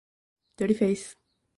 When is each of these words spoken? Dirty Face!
Dirty 0.57 0.73
Face! 0.73 1.15